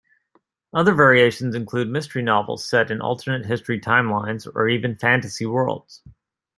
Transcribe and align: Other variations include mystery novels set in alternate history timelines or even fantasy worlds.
Other 0.73 0.95
variations 0.95 1.53
include 1.53 1.87
mystery 1.87 2.23
novels 2.23 2.67
set 2.67 2.89
in 2.89 3.01
alternate 3.01 3.45
history 3.45 3.79
timelines 3.79 4.47
or 4.55 4.67
even 4.67 4.95
fantasy 4.95 5.45
worlds. 5.45 6.01